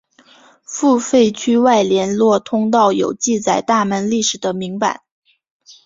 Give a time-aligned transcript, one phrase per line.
[0.65, 5.01] 付费区外联络通道有记载大门历史的铭版。